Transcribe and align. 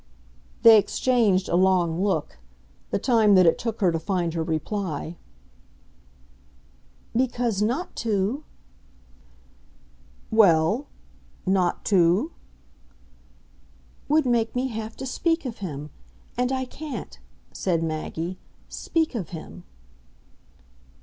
They 0.63 0.79
exchanged 0.79 1.47
a 1.47 1.55
long 1.55 2.01
look 2.03 2.39
the 2.89 2.97
time 2.97 3.35
that 3.35 3.45
it 3.45 3.59
took 3.59 3.81
her 3.81 3.91
to 3.91 3.99
find 3.99 4.33
her 4.33 4.41
reply. 4.41 5.15
"Because 7.15 7.61
not 7.61 7.95
to!" 7.97 8.43
"Well, 10.41 10.87
not 11.45 11.85
to?" 11.85 12.31
"Would 14.09 14.25
make 14.25 14.55
me 14.55 14.69
have 14.69 14.95
to 14.95 15.05
speak 15.05 15.45
of 15.45 15.59
him. 15.59 15.91
And 16.35 16.51
I 16.51 16.65
can't," 16.65 17.19
said 17.51 17.83
Maggie, 17.83 18.39
"speak 18.69 19.13
of 19.13 19.29
him." 19.29 19.65